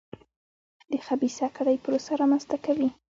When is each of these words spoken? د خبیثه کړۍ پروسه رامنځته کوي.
د 0.91 0.93
خبیثه 1.05 1.47
کړۍ 1.55 1.75
پروسه 1.83 2.11
رامنځته 2.21 2.57
کوي. 2.65 2.89